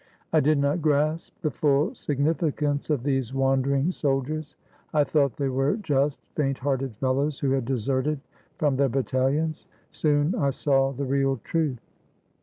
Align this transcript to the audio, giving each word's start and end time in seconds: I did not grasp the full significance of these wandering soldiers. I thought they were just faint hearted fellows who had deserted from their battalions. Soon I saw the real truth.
I 0.33 0.39
did 0.39 0.57
not 0.57 0.81
grasp 0.81 1.39
the 1.43 1.51
full 1.51 1.93
significance 1.93 2.89
of 2.89 3.03
these 3.03 3.35
wandering 3.35 3.91
soldiers. 3.91 4.55
I 4.95 5.03
thought 5.03 5.37
they 5.37 5.47
were 5.49 5.75
just 5.77 6.19
faint 6.35 6.57
hearted 6.57 6.95
fellows 6.95 7.37
who 7.37 7.51
had 7.51 7.65
deserted 7.65 8.19
from 8.57 8.77
their 8.77 8.89
battalions. 8.89 9.67
Soon 9.91 10.33
I 10.33 10.49
saw 10.49 10.91
the 10.91 11.05
real 11.05 11.37
truth. 11.43 11.85